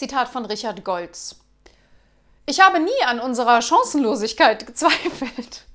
Zitat 0.00 0.30
von 0.30 0.46
Richard 0.46 0.82
Goltz. 0.82 1.36
Ich 2.46 2.58
habe 2.58 2.80
nie 2.80 3.02
an 3.04 3.20
unserer 3.20 3.60
Chancenlosigkeit 3.60 4.66
gezweifelt. 4.66 5.66